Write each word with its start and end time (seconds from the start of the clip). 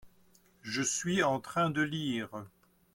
je 0.63 0.81
suis 0.81 1.21
en 1.21 1.39
train 1.39 1.69
de 1.69 1.83
lire. 1.83 2.45